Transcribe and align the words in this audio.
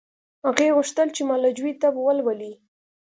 هغې 0.47 0.67
غوښتل 0.77 1.07
چې 1.15 1.21
معالجوي 1.29 1.73
طب 1.81 1.93
ولولي 1.99 2.53